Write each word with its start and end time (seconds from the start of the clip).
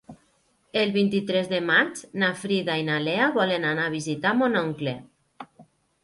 El 0.83 0.91
vint-i-tres 0.93 1.49
de 1.49 1.57
maig 1.65 1.99
na 2.23 2.29
Frida 2.43 2.77
i 2.83 2.85
na 2.87 2.95
Lea 3.07 3.27
volen 3.35 3.67
anar 3.73 3.83
a 3.89 3.91
visitar 3.97 4.31
mon 4.39 4.57
oncle. 4.63 4.95